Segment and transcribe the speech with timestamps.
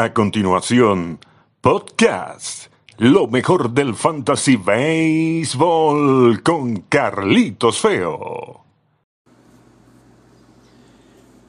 [0.00, 1.18] A continuación,
[1.60, 2.72] podcast.
[2.96, 8.62] Lo mejor del fantasy baseball con Carlitos Feo.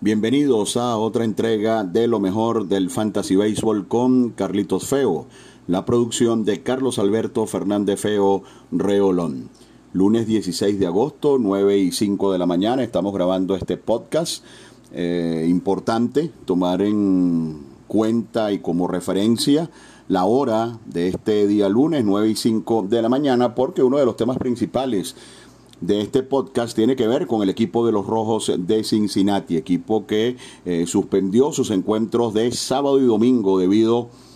[0.01, 5.27] Bienvenidos a otra entrega de lo mejor del fantasy baseball con Carlitos Feo,
[5.67, 9.49] la producción de Carlos Alberto Fernández Feo Reolón.
[9.93, 14.43] Lunes 16 de agosto, 9 y 5 de la mañana, estamos grabando este podcast.
[14.91, 19.69] Eh, importante tomar en cuenta y como referencia
[20.07, 24.05] la hora de este día lunes, 9 y 5 de la mañana, porque uno de
[24.05, 25.13] los temas principales
[25.81, 30.07] de este podcast tiene que ver con el equipo de los Rojos de Cincinnati, equipo
[30.07, 34.30] que eh, suspendió sus encuentros de sábado y domingo debido a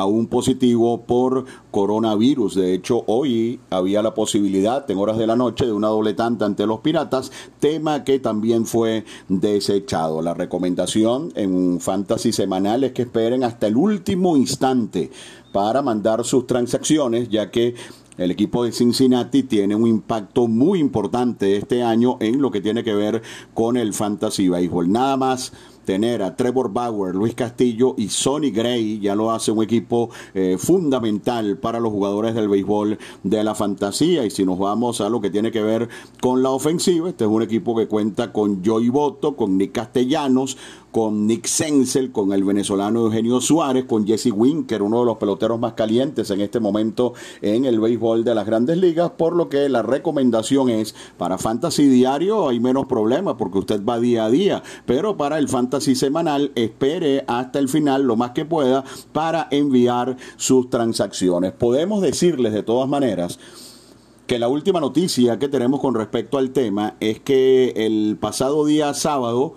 [0.00, 2.54] a un positivo por coronavirus.
[2.54, 6.46] De hecho, hoy había la posibilidad en horas de la noche de una doble tanta
[6.46, 10.22] ante los piratas, tema que también fue desechado.
[10.22, 15.10] La recomendación en Fantasy Semanal es que esperen hasta el último instante
[15.52, 17.74] para mandar sus transacciones, ya que
[18.16, 22.84] el equipo de Cincinnati tiene un impacto muy importante este año en lo que tiene
[22.84, 23.22] que ver
[23.54, 24.90] con el fantasy baseball.
[24.90, 25.52] Nada más
[25.84, 30.56] tener a Trevor Bauer, Luis Castillo y Sonny Gray ya lo hace un equipo eh,
[30.58, 34.24] fundamental para los jugadores del béisbol de la fantasía.
[34.24, 35.88] Y si nos vamos a lo que tiene que ver
[36.20, 40.56] con la ofensiva, este es un equipo que cuenta con Joey Boto, con Nick Castellanos,
[40.90, 45.58] con Nick Sensel, con el venezolano Eugenio Suárez, con Jesse Winker, uno de los peloteros
[45.58, 49.68] más calientes en este momento en el béisbol de las grandes ligas, por lo que
[49.68, 54.62] la recomendación es para Fantasy Diario hay menos problemas porque usted va día a día,
[54.86, 60.16] pero para el Fantasy Semanal espere hasta el final lo más que pueda para enviar
[60.36, 61.52] sus transacciones.
[61.52, 63.38] Podemos decirles de todas maneras,
[64.30, 68.94] que la última noticia que tenemos con respecto al tema es que el pasado día
[68.94, 69.54] sábado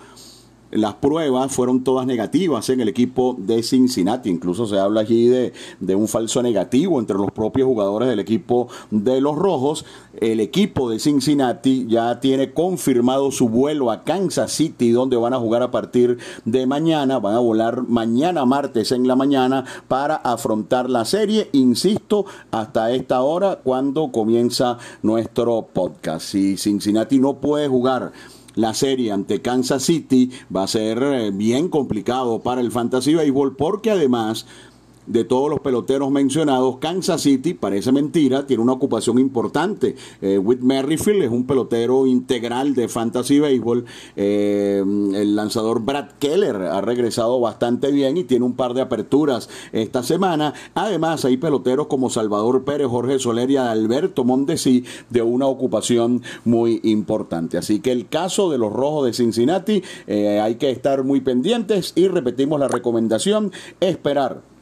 [0.74, 4.30] las pruebas fueron todas negativas en el equipo de Cincinnati.
[4.30, 8.68] Incluso se habla allí de, de, un falso negativo entre los propios jugadores del equipo
[8.90, 9.86] de los Rojos.
[10.20, 15.40] El equipo de Cincinnati ya tiene confirmado su vuelo a Kansas City, donde van a
[15.40, 17.20] jugar a partir de mañana.
[17.20, 21.50] Van a volar mañana martes en la mañana para afrontar la serie.
[21.52, 26.26] Insisto, hasta esta hora cuando comienza nuestro podcast.
[26.28, 28.12] Si Cincinnati no puede jugar
[28.56, 33.56] la serie ante Kansas City va a ser eh, bien complicado para el Fantasy Baseball
[33.56, 34.46] porque además
[35.08, 39.96] de todos los peloteros mencionados, Kansas City, parece mentira, tiene una ocupación importante.
[40.22, 43.86] Eh, Whit Merrifield es un pelotero integral de Fantasy Baseball.
[44.16, 44.84] Eh,
[45.16, 50.04] el lanzador Brad Keller ha regresado bastante bien y tiene un par de aperturas esta
[50.04, 50.54] semana.
[50.74, 56.80] Además, hay peloteros como Salvador Pérez, Jorge Soler y Alberto Mondesi de una ocupación muy
[56.84, 57.58] importante.
[57.58, 61.94] Así que el caso de los rojos de Cincinnati eh, hay que estar muy pendientes
[61.96, 64.53] y repetimos la recomendación, esperar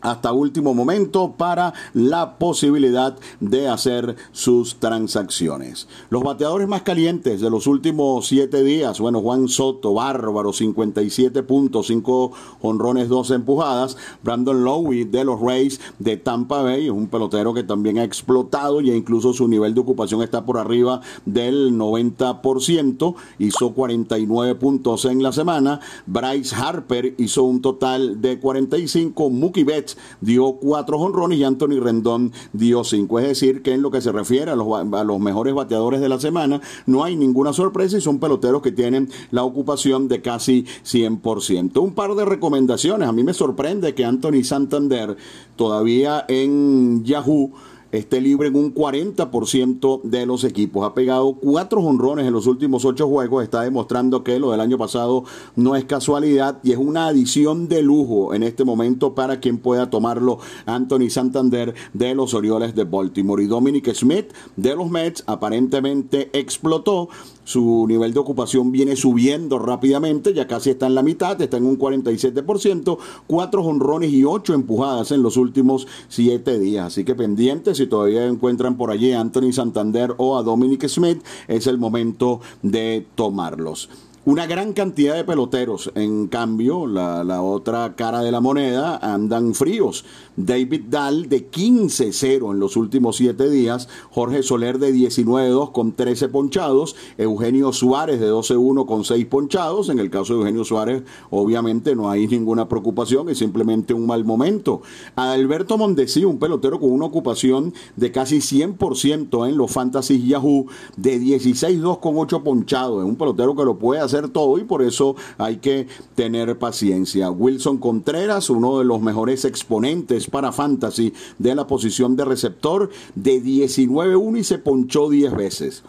[0.00, 5.88] hasta último momento para la posibilidad de hacer sus transacciones.
[6.10, 11.88] Los bateadores más calientes de los últimos siete días, bueno, Juan Soto, bárbaro, 57 puntos,
[11.88, 13.96] 5 honrones, 2 empujadas.
[14.22, 18.80] Brandon Lowe de los Rays de Tampa Bay, es un pelotero que también ha explotado
[18.80, 25.22] y incluso su nivel de ocupación está por arriba del 90%, hizo 49 puntos en
[25.22, 25.80] la semana.
[26.06, 29.85] Bryce Harper hizo un total de 45, Mookie Betts
[30.20, 33.18] dio cuatro honrones y Anthony Rendón dio cinco.
[33.18, 36.08] Es decir, que en lo que se refiere a los, a los mejores bateadores de
[36.08, 40.64] la semana, no hay ninguna sorpresa y son peloteros que tienen la ocupación de casi
[40.84, 41.78] 100%.
[41.78, 43.08] Un par de recomendaciones.
[43.08, 45.16] A mí me sorprende que Anthony Santander
[45.56, 47.52] todavía en Yahoo
[47.92, 50.86] esté libre en un 40% de los equipos.
[50.86, 53.44] Ha pegado cuatro honrones en los últimos ocho juegos.
[53.44, 55.24] Está demostrando que lo del año pasado
[55.54, 59.90] no es casualidad y es una adición de lujo en este momento para quien pueda
[59.90, 60.38] tomarlo.
[60.66, 67.08] Anthony Santander de los Orioles de Baltimore y Dominic Smith de los Mets aparentemente explotó
[67.46, 71.64] su nivel de ocupación viene subiendo rápidamente, ya casi está en la mitad, está en
[71.64, 72.98] un 47%,
[73.28, 76.88] cuatro honrones y ocho empujadas en los últimos siete días.
[76.88, 81.22] Así que pendientes, si todavía encuentran por allí a Anthony Santander o a Dominic Smith,
[81.46, 83.88] es el momento de tomarlos
[84.26, 85.92] una gran cantidad de peloteros.
[85.94, 90.04] En cambio, la, la, otra cara de la moneda andan fríos.
[90.34, 93.88] David Dahl de 15-0 en los últimos 7 días.
[94.10, 96.96] Jorge Soler de 19-2 con 13 ponchados.
[97.18, 99.90] Eugenio Suárez de 12-1 con 6 ponchados.
[99.90, 104.24] En el caso de Eugenio Suárez, obviamente no hay ninguna preocupación, es simplemente un mal
[104.24, 104.82] momento.
[105.14, 111.20] Alberto Mondesi, un pelotero con una ocupación de casi 100% en los Fantasy Yahoo, de
[111.20, 113.04] 16-2 con 8 ponchados.
[113.04, 117.30] Es un pelotero que lo puede hacer todo y por eso hay que tener paciencia.
[117.30, 123.42] Wilson Contreras, uno de los mejores exponentes para Fantasy de la posición de receptor, de
[123.42, 125.82] 19-1 y se ponchó 10 veces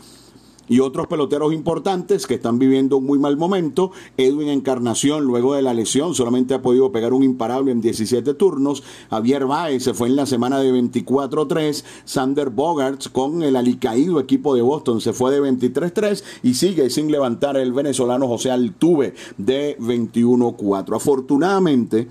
[0.69, 3.91] y otros peloteros importantes que están viviendo un muy mal momento.
[4.17, 8.83] Edwin Encarnación, luego de la lesión, solamente ha podido pegar un imparable en 17 turnos.
[9.09, 11.83] Javier Baez se fue en la semana de 24-3.
[12.05, 17.11] Sander Bogarts con el alicaído equipo de Boston se fue de 23-3 y sigue sin
[17.11, 20.95] levantar el venezolano José Altuve de 21-4.
[20.95, 22.07] Afortunadamente,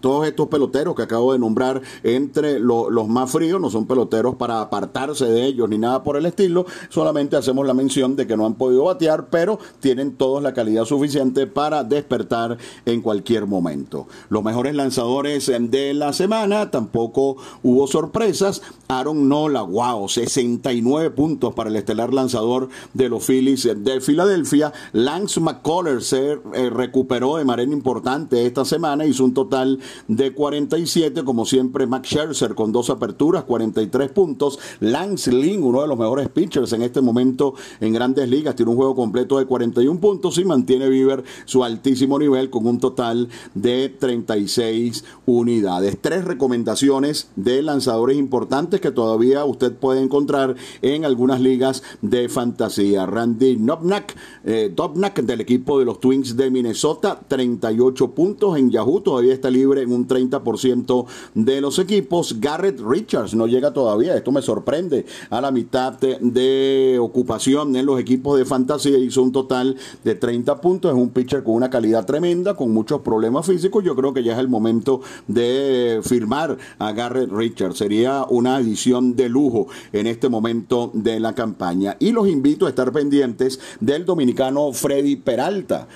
[0.00, 4.60] todos estos peloteros que acabo de nombrar entre los más fríos no son peloteros para
[4.60, 8.46] apartarse de ellos ni nada por el estilo, solamente hacemos la mención de que no
[8.46, 14.06] han podido batear, pero tienen todos la calidad suficiente para despertar en cualquier momento.
[14.28, 18.62] Los mejores lanzadores de la semana, tampoco hubo sorpresas.
[18.88, 24.72] Aaron Nola, wow, 69 puntos para el estelar lanzador de los Phillies de Filadelfia.
[24.92, 31.24] Lance McCullers se eh, recuperó de manera importante esta semana, hizo un total de 47,
[31.24, 34.58] como siempre Max Scherzer con dos aperturas, 43 puntos.
[34.80, 38.76] Lance Lynn, uno de los mejores pitchers en este momento en grandes ligas, tiene un
[38.76, 43.88] juego completo de 41 puntos y mantiene Bieber su altísimo nivel con un total de
[43.88, 45.98] 36 unidades.
[46.00, 53.06] Tres recomendaciones de lanzadores importantes que todavía usted puede encontrar en algunas ligas de fantasía.
[53.06, 54.74] Randy Dobnak, eh,
[55.22, 59.92] del equipo de los Twins de Minnesota, 38 puntos en Yahoo, todavía está libre en
[59.92, 62.40] un 30% de los equipos.
[62.40, 67.98] Garrett Richards no llega todavía, esto me sorprende, a la mitad de, ocupación en los
[68.00, 72.04] equipos de fantasía, hizo un total de 30 puntos, es un pitcher con una calidad
[72.06, 76.92] tremenda, con muchos problemas físicos, yo creo que ya es el momento de firmar a
[76.92, 81.96] Garrett Richards, sería una adición de lujo en este momento de la campaña.
[81.98, 85.88] Y los invito a estar pendientes del dominicano Freddy Peralta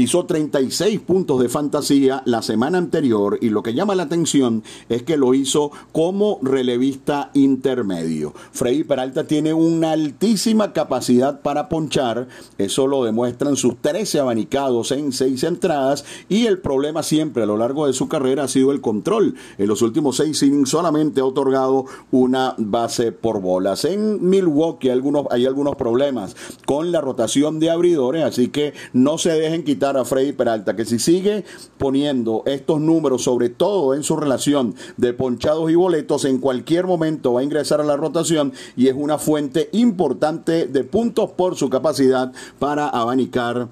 [0.00, 5.02] hizo 36 puntos de fantasía la semana anterior y lo que llama la atención es
[5.02, 8.32] que lo hizo como relevista intermedio.
[8.52, 15.12] Freddy Peralta tiene una altísima capacidad para ponchar, eso lo demuestran sus 13 abanicados en
[15.12, 18.80] 6 entradas y el problema siempre a lo largo de su carrera ha sido el
[18.80, 19.34] control.
[19.58, 23.84] En los últimos 6 innings solamente ha otorgado una base por bolas.
[23.84, 26.36] En Milwaukee hay algunos, hay algunos problemas
[26.66, 30.84] con la rotación de abridores, así que no se dejen quitar a Freddy Peralta que
[30.84, 31.44] si sigue
[31.78, 37.34] poniendo estos números, sobre todo en su relación de ponchados y boletos, en cualquier momento
[37.34, 41.70] va a ingresar a la rotación y es una fuente importante de puntos por su
[41.70, 43.68] capacidad para abanicar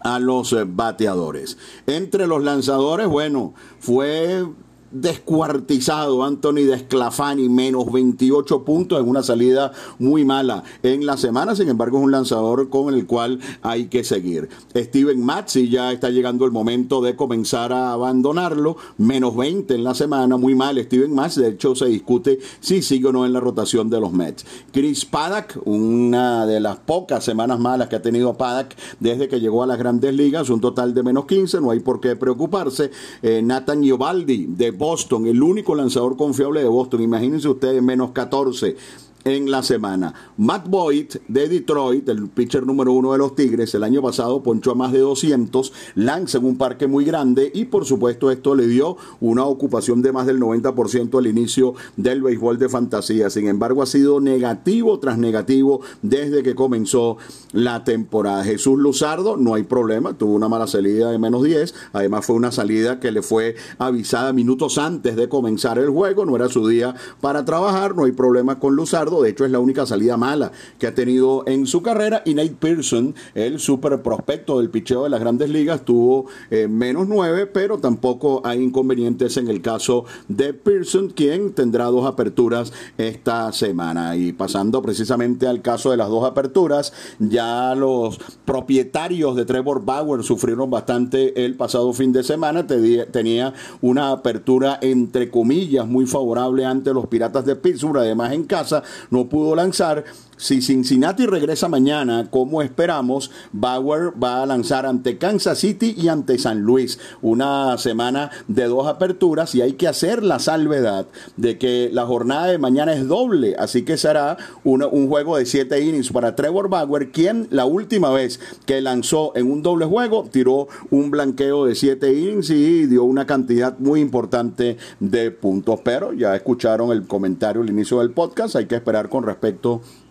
[0.00, 1.58] a los bateadores.
[1.86, 4.44] Entre los lanzadores, bueno, fue
[4.92, 11.54] descuartizado Anthony Desclafani, menos 28 puntos en una salida muy mala en la semana.
[11.54, 14.48] Sin embargo, es un lanzador con el cual hay que seguir.
[14.74, 18.76] Steven Matzi ya está llegando el momento de comenzar a abandonarlo.
[18.98, 20.82] Menos 20 en la semana, muy mal.
[20.82, 24.12] Steven Matz, de hecho, se discute si sigue o no en la rotación de los
[24.12, 24.44] Mets.
[24.72, 29.62] Chris Paddock, una de las pocas semanas malas que ha tenido Paddock desde que llegó
[29.62, 32.90] a las grandes ligas, un total de menos 15, no hay por qué preocuparse.
[33.22, 37.02] Eh, Nathan Giovaldi, de Boston, el único lanzador confiable de Boston.
[37.02, 38.76] Imagínense ustedes, menos 14
[39.24, 40.14] en la semana.
[40.36, 44.72] Matt Boyd de Detroit, el pitcher número uno de los Tigres, el año pasado ponchó
[44.72, 48.66] a más de 200, lanza en un parque muy grande y por supuesto esto le
[48.66, 53.30] dio una ocupación de más del 90% al inicio del béisbol de fantasía.
[53.30, 57.18] Sin embargo, ha sido negativo tras negativo desde que comenzó
[57.52, 58.44] la temporada.
[58.44, 62.52] Jesús Luzardo, no hay problema, tuvo una mala salida de menos 10, además fue una
[62.52, 66.94] salida que le fue avisada minutos antes de comenzar el juego, no era su día
[67.20, 70.86] para trabajar, no hay problema con Luzardo de hecho es la única salida mala que
[70.86, 72.22] ha tenido en su carrera.
[72.24, 77.08] Y Nate Pearson, el super prospecto del picheo de las grandes ligas, tuvo eh, menos
[77.08, 83.52] nueve, pero tampoco hay inconvenientes en el caso de Pearson, quien tendrá dos aperturas esta
[83.52, 84.16] semana.
[84.16, 90.22] Y pasando precisamente al caso de las dos aperturas, ya los propietarios de Trevor Bauer
[90.22, 92.66] sufrieron bastante el pasado fin de semana.
[92.66, 98.82] Tenía una apertura entre comillas muy favorable ante los Piratas de Pittsburgh, además en casa,
[99.10, 100.04] no pudo lanzar
[100.42, 106.36] si Cincinnati regresa mañana, como esperamos, Bauer va a lanzar ante Kansas City y ante
[106.36, 106.98] San Luis.
[107.20, 111.06] Una semana de dos aperturas y hay que hacer la salvedad
[111.36, 115.80] de que la jornada de mañana es doble, así que será un juego de siete
[115.80, 120.66] innings para Trevor Bauer, quien la última vez que lanzó en un doble juego tiró
[120.90, 125.78] un blanqueo de siete innings y dio una cantidad muy importante de puntos.
[125.84, 130.01] Pero ya escucharon el comentario al inicio del podcast, hay que esperar con respecto a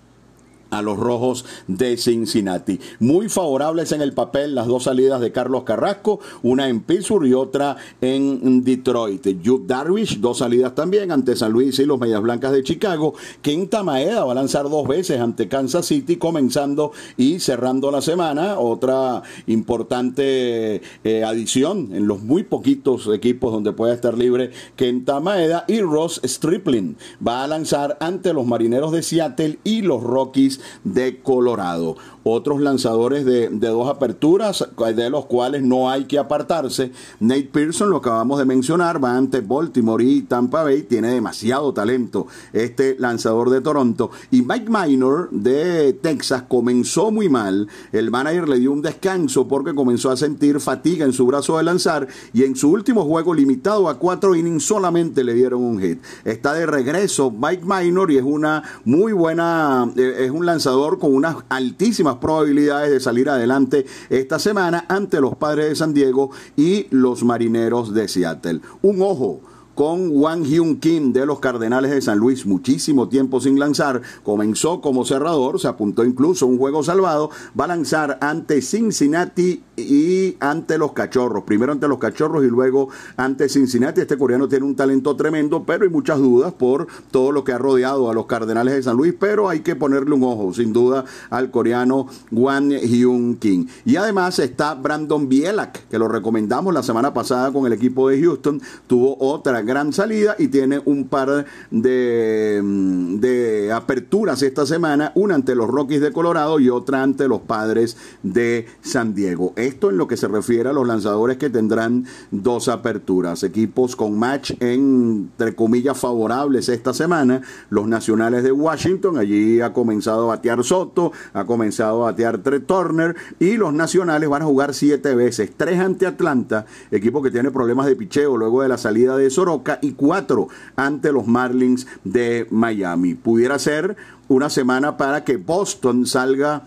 [0.81, 2.79] los rojos de Cincinnati.
[2.99, 7.33] Muy favorables en el papel las dos salidas de Carlos Carrasco, una en Pittsburgh y
[7.33, 9.27] otra en Detroit.
[9.43, 13.13] Jude Darvish, dos salidas también ante San Luis y los Medias Blancas de Chicago.
[13.41, 18.57] Quinta Maeda va a lanzar dos veces ante Kansas City, comenzando y cerrando la semana.
[18.59, 25.65] Otra importante eh, adición en los muy poquitos equipos donde puede estar libre Kenta Maeda.
[25.67, 31.21] Y Ross Stripling va a lanzar ante los Marineros de Seattle y los Rockies de
[31.21, 31.95] Colorado.
[32.23, 36.91] Otros lanzadores de, dos aperturas, de los cuales no hay que apartarse.
[37.19, 42.27] Nate Pearson, lo acabamos de mencionar, va ante Baltimore y Tampa Bay, tiene demasiado talento
[42.53, 44.11] este lanzador de Toronto.
[44.29, 47.67] Y Mike Minor de Texas comenzó muy mal.
[47.91, 51.63] El manager le dio un descanso porque comenzó a sentir fatiga en su brazo de
[51.63, 55.99] lanzar y en su último juego limitado a cuatro innings solamente le dieron un hit.
[56.23, 61.13] Está de regreso Mike Minor y es una muy buena, eh, es un lanzador con
[61.15, 66.87] unas altísimas probabilidades de salir adelante esta semana ante los padres de San Diego y
[66.89, 68.61] los marineros de Seattle.
[68.81, 69.41] Un ojo
[69.75, 74.81] con Wang Hyun Kim de los Cardenales de San Luis, muchísimo tiempo sin lanzar, comenzó
[74.81, 77.29] como cerrador, se apuntó incluso un juego salvado,
[77.59, 82.89] va a lanzar ante Cincinnati y ante los Cachorros, primero ante los Cachorros y luego
[83.17, 84.01] ante Cincinnati.
[84.01, 87.57] Este coreano tiene un talento tremendo, pero hay muchas dudas por todo lo que ha
[87.57, 91.05] rodeado a los Cardenales de San Luis, pero hay que ponerle un ojo, sin duda,
[91.29, 93.67] al coreano Wang Hyun Kim.
[93.85, 98.21] Y además está Brandon Bielak, que lo recomendamos la semana pasada con el equipo de
[98.21, 105.11] Houston, tuvo otra gran salida y tiene un par de, mm, de aperturas esta semana,
[105.15, 109.53] una ante los Rockies de Colorado y otra ante los Padres de San Diego.
[109.71, 113.41] Esto en lo que se refiere a los lanzadores que tendrán dos aperturas.
[113.43, 117.41] Equipos con match entre comillas favorables esta semana.
[117.69, 122.59] Los Nacionales de Washington, allí ha comenzado a batear Soto, ha comenzado a batear Trey
[122.59, 125.51] Turner y los Nacionales van a jugar siete veces.
[125.55, 129.63] Tres ante Atlanta, equipo que tiene problemas de picheo luego de la salida de Soro
[129.81, 133.15] y cuatro ante los Marlins de Miami.
[133.15, 133.95] Pudiera ser
[134.27, 136.63] una semana para que Boston salga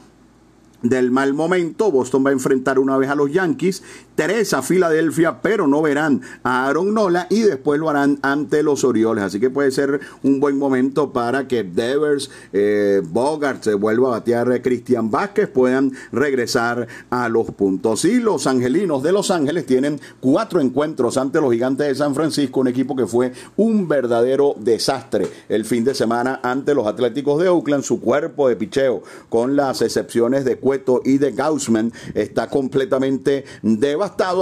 [0.85, 1.91] del mal momento.
[1.91, 3.83] Boston va a enfrentar una vez a los Yankees
[4.15, 8.85] tres a Filadelfia, pero no verán a Aaron Nola y después lo harán ante los
[8.85, 9.25] Orioles.
[9.25, 14.11] Así que puede ser un buen momento para que Devers, eh, Bogart se vuelva a
[14.13, 18.05] batear eh, Cristian Vázquez, puedan regresar a los puntos.
[18.05, 22.61] Y los angelinos de Los Ángeles tienen cuatro encuentros ante los gigantes de San Francisco,
[22.61, 27.49] un equipo que fue un verdadero desastre el fin de semana ante los Atléticos de
[27.49, 27.85] Oakland.
[27.85, 33.45] Su cuerpo de picheo, con las excepciones de Cueto y de Gaussman, está completamente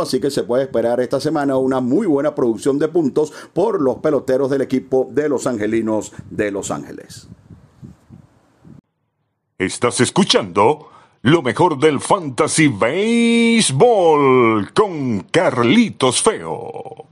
[0.02, 3.98] así que se puede esperar esta semana una muy buena producción de puntos por los
[3.98, 7.28] peloteros del equipo de los Angelinos de Los Ángeles.
[9.58, 10.88] Estás escuchando
[11.22, 17.06] lo mejor del Fantasy Baseball con Carlitos Feo.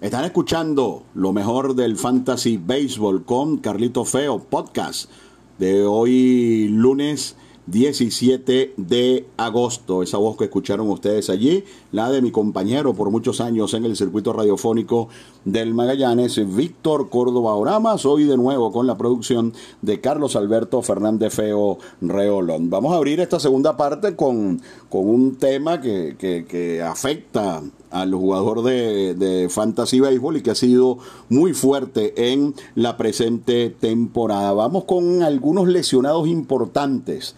[0.00, 5.10] Están escuchando lo mejor del Fantasy Baseball con Carlitos Feo, podcast
[5.58, 7.36] de hoy lunes
[7.66, 10.02] 17 de agosto.
[10.02, 13.96] Esa voz que escucharon ustedes allí, la de mi compañero por muchos años en el
[13.96, 15.08] circuito radiofónico
[15.44, 19.52] del Magallanes, Víctor Córdoba Oramas, hoy de nuevo con la producción
[19.82, 22.70] de Carlos Alberto Fernández Feo Reolón.
[22.70, 28.62] Vamos a abrir esta segunda parte con, con un tema que, que, afecta al jugador
[28.62, 34.52] de, de, Fantasy Baseball y que ha sido muy fuerte en la presente temporada.
[34.52, 37.34] Vamos con algunos lesionados importantes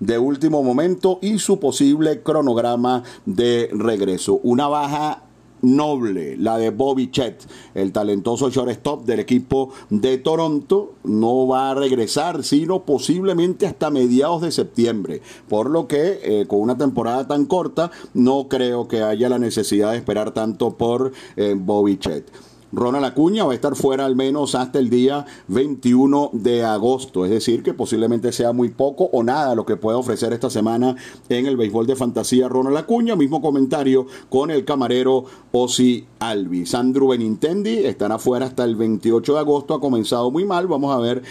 [0.00, 4.40] de último momento y su posible cronograma de regreso.
[4.42, 5.22] Una baja
[5.66, 7.44] noble, la de Bobby Chet,
[7.74, 14.42] el talentoso shortstop del equipo de Toronto, no va a regresar, sino posiblemente hasta mediados
[14.42, 15.20] de septiembre.
[15.48, 19.92] Por lo que, eh, con una temporada tan corta, no creo que haya la necesidad
[19.92, 22.30] de esperar tanto por eh, Bobby Chet.
[22.72, 27.30] Ronald Acuña va a estar fuera al menos hasta el día 21 de agosto, es
[27.30, 30.96] decir, que posiblemente sea muy poco o nada lo que pueda ofrecer esta semana
[31.28, 33.16] en el béisbol de fantasía Ronald Acuña.
[33.16, 36.66] Mismo comentario con el camarero Osi Albi.
[36.66, 40.98] Sandro Benintendi estará fuera hasta el 28 de agosto, ha comenzado muy mal, vamos a
[40.98, 41.22] ver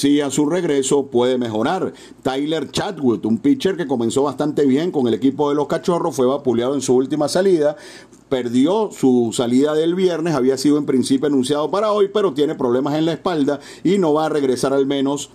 [0.00, 1.92] si a su regreso puede mejorar.
[2.22, 6.24] Tyler Chatwood, un pitcher que comenzó bastante bien con el equipo de los Cachorros, fue
[6.24, 7.76] vapuleado en su última salida,
[8.30, 12.94] perdió su salida del viernes, había sido en principio anunciado para hoy, pero tiene problemas
[12.94, 15.28] en la espalda y no va a regresar al menos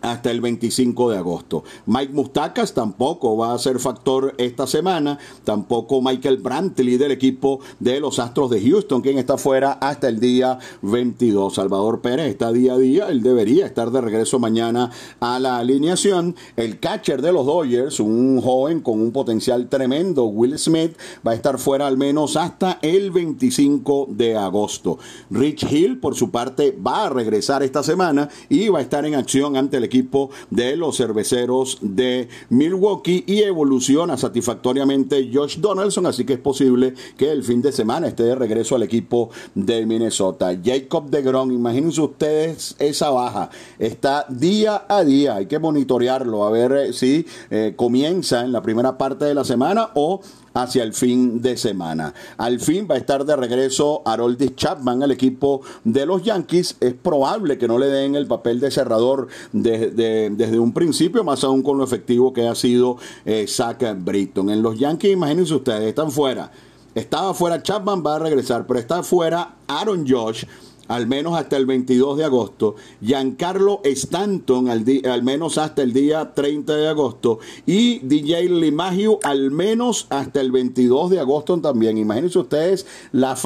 [0.00, 1.64] hasta el 25 de agosto.
[1.86, 8.00] Mike Mustacas tampoco va a ser factor esta semana, tampoco Michael Brantley del equipo de
[8.00, 11.54] los Astros de Houston, quien está fuera hasta el día 22.
[11.54, 16.36] Salvador Pérez está día a día, él debería estar de regreso mañana a la alineación.
[16.56, 21.34] El catcher de los Dodgers, un joven con un potencial tremendo, Will Smith, va a
[21.34, 24.98] estar fuera al menos hasta el 25 de agosto.
[25.30, 29.14] Rich Hill, por su parte, va a regresar esta semana y va a estar en
[29.14, 36.24] acción ante el equipo de los cerveceros de Milwaukee y evoluciona satisfactoriamente Josh Donaldson, así
[36.24, 40.56] que es posible que el fin de semana esté de regreso al equipo de Minnesota.
[40.62, 46.50] Jacob de Gron, imagínense ustedes esa baja, está día a día, hay que monitorearlo, a
[46.50, 50.20] ver eh, si eh, comienza en la primera parte de la semana o
[50.56, 52.14] hacia el fin de semana.
[52.38, 56.76] Al fin va a estar de regreso Harold Chapman al equipo de los Yankees.
[56.80, 61.62] Es probable que no le den el papel de cerrador desde un principio, más aún
[61.62, 62.96] con lo efectivo que ha sido
[63.26, 64.48] eh, Zach Britton.
[64.48, 66.50] En los Yankees, imagínense ustedes, están fuera.
[66.94, 70.44] Estaba fuera Chapman, va a regresar, pero está fuera Aaron Josh
[70.88, 76.32] al menos hasta el 22 de agosto, Giancarlo Stanton al, al, menos hasta el día
[76.34, 81.98] 30 de agosto y DJ Limagio al menos hasta el 22 de agosto también.
[81.98, 83.42] Imagínense ustedes las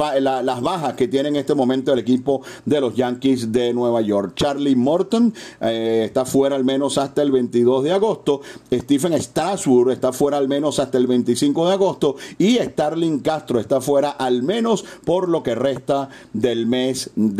[0.61, 4.33] bajas que tiene en este momento el equipo de los Yankees de Nueva York.
[4.35, 8.41] Charlie Morton eh, está fuera al menos hasta el 22 de agosto.
[8.71, 13.81] Stephen Strasburg está fuera al menos hasta el 25 de agosto y Starling Castro está
[13.81, 17.30] fuera al menos por lo que resta del mes de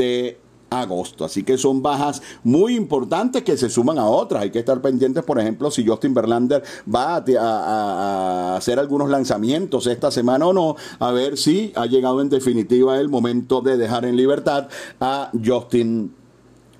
[0.71, 1.25] agosto.
[1.25, 4.43] Así que son bajas muy importantes que se suman a otras.
[4.43, 10.09] Hay que estar pendientes, por ejemplo, si Justin Verlander va a, hacer algunos lanzamientos esta
[10.11, 14.15] semana o no, a ver si ha llegado en definitiva el momento de dejar en
[14.15, 14.69] libertad
[14.99, 16.13] a Justin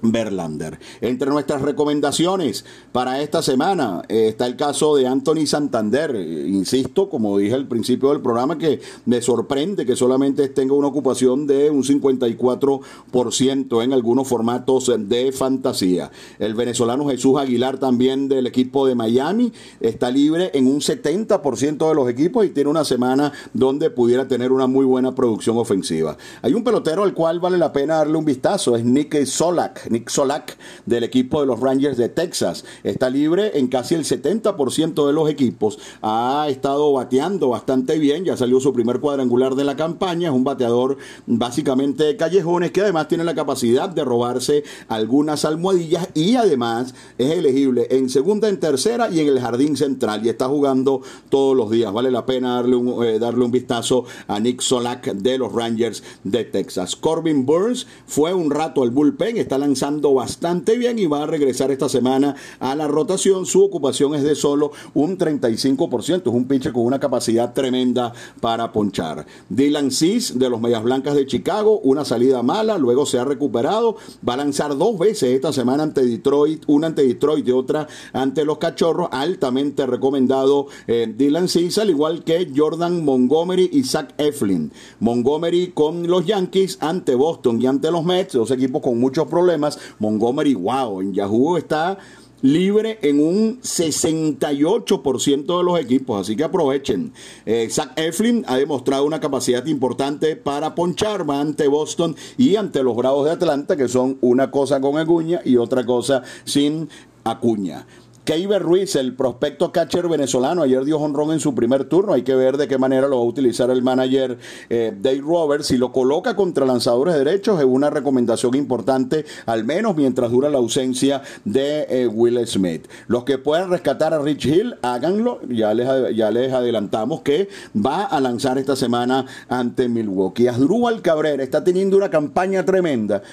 [0.02, 0.80] Berlander.
[1.02, 6.16] Entre nuestras recomendaciones para esta semana eh, está el caso de Anthony Santander.
[6.16, 11.48] Insisto, como dije al principio del programa, que me sorprende que solamente tenga una ocupación
[11.48, 16.12] de un 54% en algunos formatos de fantasía.
[16.40, 21.96] El venezolano Jesús Aguilar también del equipo de Miami está libre en un 70% de
[21.96, 26.18] los equipos y tiene una semana donde pudiera tener una muy buena producción ofensiva.
[26.42, 30.10] Hay un pelotero al cual vale la pena darle un vistazo, es Nick Solak Nick
[30.10, 32.66] Solak del equipo de los Rangers de Texas.
[32.84, 35.78] Está libre en casi el 70% de los equipos.
[36.02, 40.30] Ha estado bateando bastante bien, ya salió su primer cuadrangular de la campaña.
[40.30, 46.10] Es un bateador básicamente de callejones que además tiene la capacidad de robarse algunas almohadillas
[46.14, 50.48] y además es elegible en segunda, en tercera y en el jardín central y está
[50.48, 51.92] jugando todos los días.
[51.92, 56.04] Vale la pena darle un, eh, darle un vistazo a Nick Solak de los Rangers
[56.24, 56.96] de Texas.
[56.96, 59.81] Corbin Burns fue un rato al bullpen, está lanzando
[60.14, 63.46] bastante bien y va a regresar esta semana a la rotación.
[63.46, 66.22] Su ocupación es de solo un 35%.
[66.22, 69.26] Es un pitcher con una capacidad tremenda para ponchar.
[69.50, 73.96] Dylan Cis de los Medias Blancas de Chicago, una salida mala, luego se ha recuperado.
[74.28, 78.46] Va a lanzar dos veces esta semana ante Detroit, una ante Detroit y otra ante
[78.46, 79.10] los Cachorros.
[79.12, 84.72] Altamente recomendado eh, Dylan Cis, al igual que Jordan Montgomery y Zach Eflin.
[85.00, 89.71] Montgomery con los Yankees ante Boston y ante los Mets, dos equipos con muchos problemas
[90.00, 91.98] Montgomery, wow, en Yahoo está
[92.42, 97.14] libre en un 68% de los equipos, así que aprovechen.
[97.46, 102.96] Eh, Zach Eflin ha demostrado una capacidad importante para ponchar ante Boston y ante los
[102.96, 106.90] Bravos de Atlanta, que son una cosa con Acuña y otra cosa sin
[107.24, 107.86] Acuña.
[108.24, 112.14] Keiber Ruiz, el prospecto catcher venezolano, ayer dio honrón en su primer turno.
[112.14, 114.38] Hay que ver de qué manera lo va a utilizar el manager
[114.70, 115.68] eh, Dave Roberts.
[115.68, 120.50] Si lo coloca contra lanzadores de derechos, es una recomendación importante, al menos mientras dura
[120.50, 122.88] la ausencia de eh, Will Smith.
[123.08, 125.40] Los que puedan rescatar a Rich Hill, háganlo.
[125.50, 130.48] Ya les, ya les adelantamos que va a lanzar esta semana ante Milwaukee.
[130.48, 133.24] Asdrúbal Cabrera está teniendo una campaña tremenda.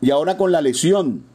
[0.00, 1.31] Y ahora con la lesión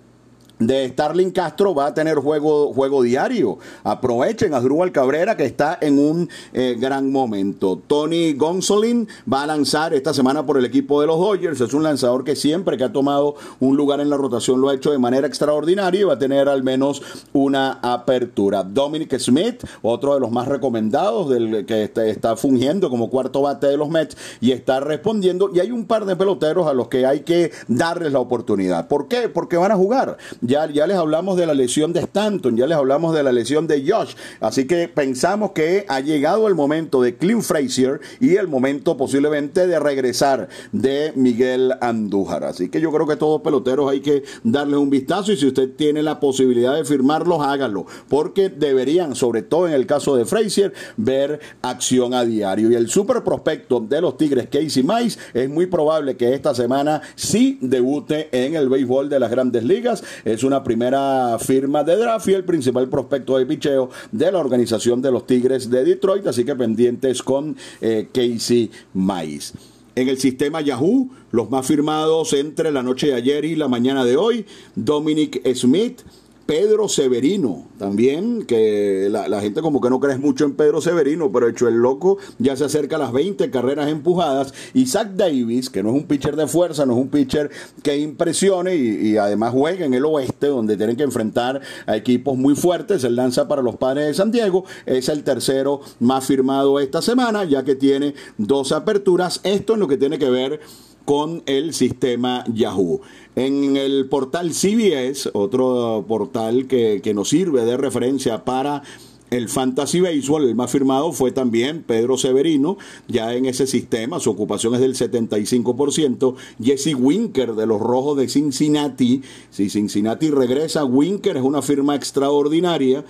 [0.59, 3.59] de Starling Castro va a tener juego, juego diario.
[3.83, 7.79] Aprovechen a Drubal Cabrera que está en un eh, gran momento.
[7.87, 11.61] Tony Gonsolin va a lanzar esta semana por el equipo de los Dodgers.
[11.61, 14.75] Es un lanzador que siempre que ha tomado un lugar en la rotación lo ha
[14.75, 17.01] hecho de manera extraordinaria y va a tener al menos
[17.33, 18.63] una apertura.
[18.63, 23.77] Dominic Smith, otro de los más recomendados, del que está, fungiendo como cuarto bate de
[23.77, 25.49] los Mets y está respondiendo.
[25.53, 28.87] Y hay un par de peloteros a los que hay que darles la oportunidad.
[28.87, 29.29] ¿Por qué?
[29.29, 30.17] Porque van a jugar.
[30.47, 33.67] Ya, ya les hablamos de la lesión de Stanton, ya les hablamos de la lesión
[33.67, 34.15] de Josh.
[34.39, 39.67] Así que pensamos que ha llegado el momento de Clint Frazier y el momento posiblemente
[39.67, 42.45] de regresar de Miguel Andújar.
[42.45, 45.69] Así que yo creo que todos peloteros hay que darles un vistazo y si usted
[45.75, 47.85] tiene la posibilidad de firmarlos, hágalo.
[48.07, 52.71] Porque deberían, sobre todo en el caso de Frazier, ver acción a diario.
[52.71, 57.01] Y el super prospecto de los Tigres, Casey Mice, es muy probable que esta semana
[57.15, 60.03] sí debute en el béisbol de las grandes ligas.
[60.43, 65.11] Una primera firma de draft y el principal prospecto de picheo de la organización de
[65.11, 66.27] los Tigres de Detroit.
[66.27, 69.53] Así que pendientes con eh, Casey Mice
[69.97, 74.05] en el sistema Yahoo, los más firmados entre la noche de ayer y la mañana
[74.05, 74.45] de hoy,
[74.75, 76.01] Dominic Smith,
[76.47, 81.49] Pedro Severino, también, que la, gente como que no cree mucho en Pedro Severino, pero
[81.49, 84.53] hecho el loco ya se acerca a las 20 carreras empujadas.
[84.85, 87.51] Zach Davis, que no es un pitcher de fuerza, no es un pitcher
[87.83, 92.55] que impresione y, además juega en el oeste, donde tienen que enfrentar a equipos muy
[92.55, 93.03] fuertes.
[93.03, 97.43] El lanza para los padres de San Diego, es el tercero más firmado esta semana,
[97.43, 99.41] ya que tiene dos aperturas.
[99.43, 100.61] Esto es lo que tiene que ver
[101.07, 102.99] con el sistema Yahoo.
[103.37, 108.83] En el portal CBS, otro portal que, nos sirve de referencia para
[109.29, 114.31] el Fantasy Baseball, el más firmado fue también Pedro Severino, ya en ese sistema, su
[114.31, 116.35] ocupación es del 75%.
[116.61, 123.05] Jesse Winker de los Rojos de Cincinnati, si Cincinnati regresa, Winker es una firma extraordinaria.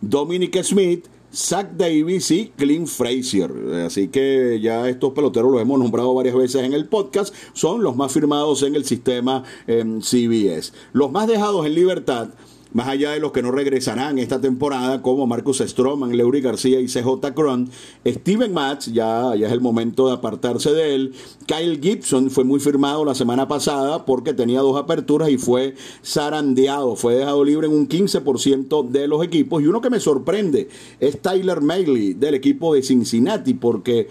[0.00, 3.50] Dominic Smith, Zach Davis y Clint Frazier.
[3.86, 7.34] Así que ya estos peloteros los hemos nombrado varias veces en el podcast.
[7.52, 10.72] Son los más firmados en el sistema em, CBS.
[10.92, 12.28] Los más dejados en libertad
[12.74, 16.86] más allá de los que no regresarán esta temporada, como Marcus Stroman, Leury García y
[16.86, 17.70] CJ Cron,
[18.04, 21.14] Steven Matz, ya, ya es el momento de apartarse de él.
[21.46, 26.96] Kyle Gibson fue muy firmado la semana pasada porque tenía dos aperturas y fue zarandeado,
[26.96, 29.62] fue dejado libre en un 15% de los equipos.
[29.62, 34.08] Y uno que me sorprende es Tyler Mailey del equipo de Cincinnati, porque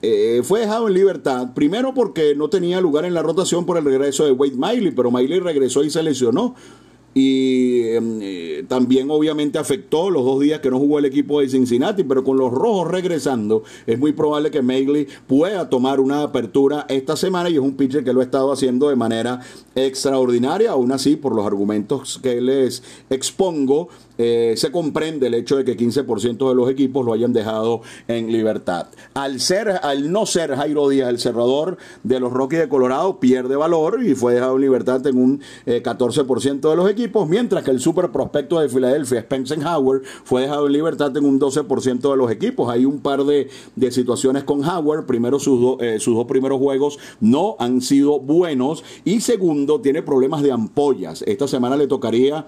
[0.00, 3.84] eh, fue dejado en libertad, primero porque no tenía lugar en la rotación por el
[3.84, 6.54] regreso de Wade Miley, pero Miley regresó y se lesionó
[7.16, 11.48] y em, eh, también obviamente afectó los dos días que no jugó el equipo de
[11.48, 16.84] Cincinnati, pero con los rojos regresando es muy probable que Magley pueda tomar una apertura
[16.90, 19.40] esta semana y es un pitcher que lo ha estado haciendo de manera
[19.74, 25.64] extraordinaria, aún así por los argumentos que les expongo eh, se comprende el hecho de
[25.64, 28.88] que 15% de los equipos lo hayan dejado en libertad.
[29.14, 33.56] Al ser, al no ser Jairo Díaz el cerrador de los Rockies de Colorado, pierde
[33.56, 37.70] valor y fue dejado en libertad en un 14% eh, de los equipos, mientras que
[37.70, 42.16] el super prospecto de Filadelfia, Spencer Howard, fue dejado en libertad en un 12% de
[42.16, 42.70] los equipos.
[42.70, 43.48] Hay un par de,
[43.90, 45.06] situaciones con Howard.
[45.06, 50.42] Primero, sus, eh, sus dos primeros juegos no han sido buenos y segundo, tiene problemas
[50.42, 51.22] de ampollas.
[51.26, 52.46] Esta semana le tocaría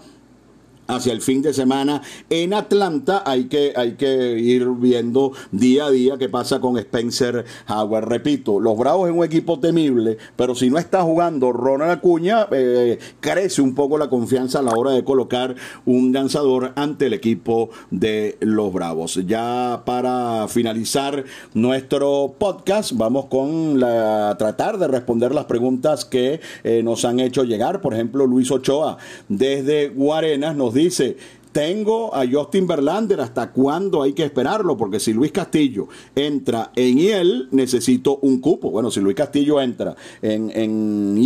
[0.89, 3.23] hacia el fin de semana en Atlanta.
[3.25, 8.09] Hay que, hay que ir viendo día a día qué pasa con Spencer Howard.
[8.09, 12.99] Repito, los Bravos es un equipo temible, pero si no está jugando Ronald Acuña, eh,
[13.21, 17.71] crece un poco la confianza a la hora de colocar un lanzador ante el equipo
[17.91, 19.21] de los Bravos.
[19.27, 21.25] Ya para finalizar
[21.55, 27.45] nuestro podcast, vamos con la tratar de responder las preguntas que eh, nos han hecho
[27.45, 27.81] llegar.
[27.81, 28.97] Por ejemplo, Luis Ochoa
[29.29, 31.17] desde Guarenas nos dice,
[31.53, 34.77] tengo a Justin Verlander, ¿hasta cuándo hay que esperarlo?
[34.77, 38.71] Porque si Luis Castillo entra en IEL, necesito un cupo.
[38.71, 41.19] Bueno, si Luis Castillo entra en, en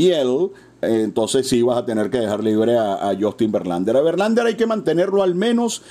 [0.82, 3.96] entonces sí vas a tener que dejar libre a, a Justin Verlander.
[3.96, 5.82] A Verlander hay que mantenerlo al menos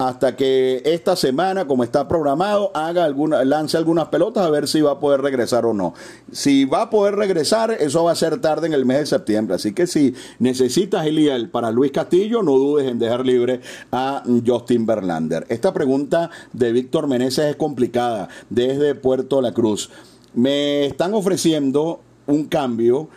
[0.00, 4.80] hasta que esta semana, como está programado, haga alguna, lance algunas pelotas a ver si
[4.80, 5.92] va a poder regresar o no.
[6.32, 9.56] Si va a poder regresar, eso va a ser tarde en el mes de septiembre.
[9.56, 13.60] Así que si necesitas el para Luis Castillo, no dudes en dejar libre
[13.92, 15.44] a Justin Verlander.
[15.50, 19.90] Esta pregunta de Víctor Meneses es complicada desde Puerto La Cruz.
[20.32, 23.10] Me están ofreciendo un cambio.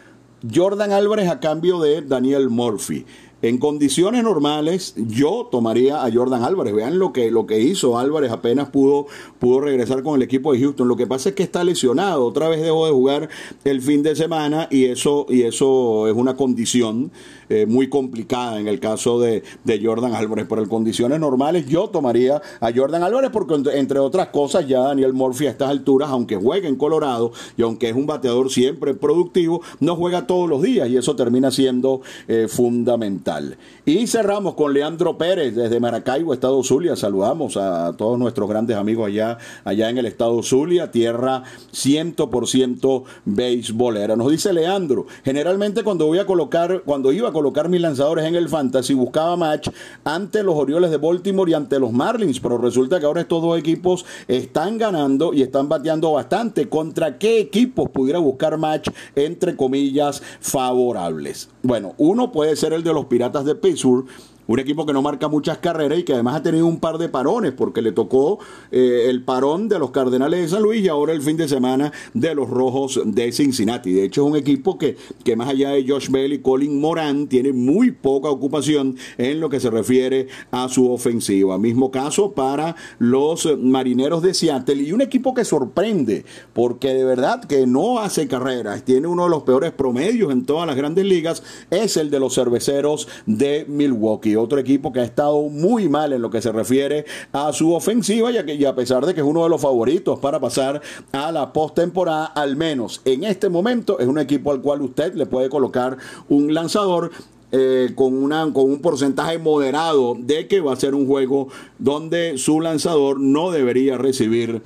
[0.53, 3.05] Jordan Álvarez a cambio de Daniel Murphy.
[3.43, 6.73] En condiciones normales, yo tomaría a Jordan Álvarez.
[6.73, 10.61] Vean lo que, lo que hizo Álvarez, apenas pudo, pudo regresar con el equipo de
[10.61, 10.87] Houston.
[10.87, 12.23] Lo que pasa es que está lesionado.
[12.23, 13.27] Otra vez dejó de jugar
[13.65, 17.11] el fin de semana y eso, y eso es una condición
[17.53, 19.43] eh, muy complicada en el caso de,
[19.83, 20.47] Jordan Álvarez.
[20.49, 25.13] Pero en condiciones normales, yo tomaría a Jordan Álvarez porque, entre otras cosas, ya Daniel
[25.13, 29.61] Murphy a estas alturas, aunque juegue en Colorado y aunque es un bateador siempre productivo,
[29.79, 32.97] no juega todos los días y eso termina siendo eh, fundamental.
[32.97, 33.57] mental.
[33.85, 36.95] Y cerramos con Leandro Pérez desde Maracaibo, Estado Zulia.
[36.95, 44.15] Saludamos a todos nuestros grandes amigos allá, allá en el Estado Zulia, tierra 100% beisbolera.
[44.15, 48.35] Nos dice Leandro, generalmente cuando voy a colocar, cuando iba a colocar mis lanzadores en
[48.35, 49.69] el Fantasy, buscaba match
[50.03, 53.57] ante los Orioles de Baltimore y ante los Marlins, pero resulta que ahora estos dos
[53.57, 56.69] equipos están ganando y están bateando bastante.
[56.69, 61.49] ¿Contra qué equipos pudiera buscar match entre comillas favorables?
[61.61, 64.05] Bueno, uno puede ser el de los Piratas de Pittsburgh
[64.47, 67.09] un equipo que no marca muchas carreras y que además ha tenido un par de
[67.09, 68.39] parones, porque le tocó
[68.71, 71.91] eh, el parón de los Cardenales de San Luis y ahora el fin de semana
[72.13, 73.93] de los Rojos de Cincinnati.
[73.93, 77.27] De hecho, es un equipo que, que más allá de Josh Bell y Colin Moran,
[77.27, 81.57] tiene muy poca ocupación en lo que se refiere a su ofensiva.
[81.57, 87.43] Mismo caso para los Marineros de Seattle y un equipo que sorprende, porque de verdad
[87.43, 91.43] que no hace carreras, tiene uno de los peores promedios en todas las grandes ligas,
[91.69, 96.21] es el de los cerveceros de Milwaukee otro equipo que ha estado muy mal en
[96.21, 99.49] lo que se refiere a su ofensiva, y a pesar de que es uno de
[99.49, 104.51] los favoritos para pasar a la postemporada, al menos en este momento es un equipo
[104.51, 105.97] al cual usted le puede colocar
[106.29, 107.11] un lanzador
[107.51, 112.37] eh, con, una, con un porcentaje moderado de que va a ser un juego donde
[112.39, 114.63] su lanzador no debería recibir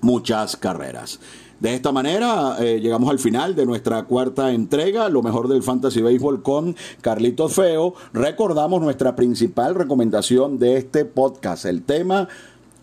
[0.00, 1.20] muchas carreras.
[1.60, 6.00] De esta manera eh, llegamos al final de nuestra cuarta entrega, lo mejor del Fantasy
[6.00, 7.94] Baseball con Carlitos Feo.
[8.12, 12.28] Recordamos nuestra principal recomendación de este podcast, el tema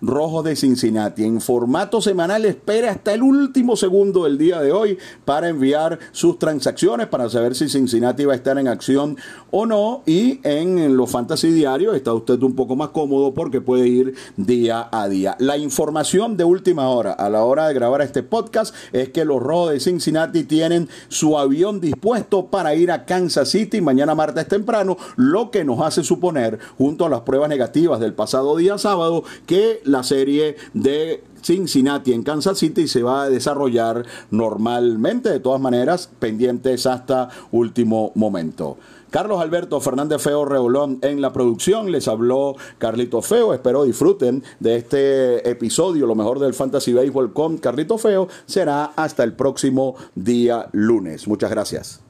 [0.02, 1.24] Rojo de Cincinnati.
[1.24, 6.38] En formato semanal espera hasta el último segundo del día de hoy para enviar sus
[6.40, 9.18] transacciones para saber si Cincinnati va a estar en acción
[9.52, 10.04] o no.
[10.06, 14.90] Y en los fantasy diarios está usted un poco más cómodo porque puede ir día
[14.92, 15.36] a día.
[15.40, 19.42] La información de última hora a la hora de grabar este podcast es que los
[19.42, 24.98] Rojos de Cincinnati tienen su avión dispuesto para ir a Kansas City mañana martes temprano,
[25.16, 29.82] lo que nos hace suponer, junto a las pruebas negativas del pasado día sábado, que
[29.86, 36.10] la serie de Cincinnati en Kansas City se va a desarrollar normalmente, de todas maneras,
[36.20, 38.78] pendientes hasta último momento.
[39.12, 44.76] Carlos Alberto Fernández Feo Reolón en la producción, les habló Carlito Feo, espero disfruten de
[44.76, 50.68] este episodio, lo mejor del Fantasy Baseball con Carlito Feo, será hasta el próximo día
[50.74, 51.28] lunes.
[51.28, 52.02] Muchas gracias.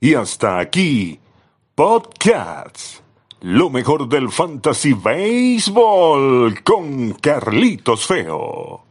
[0.00, 1.20] Y hasta aquí,
[1.74, 3.05] Podcasts.
[3.40, 8.85] Lo mejor del fantasy baseball con Carlitos Feo.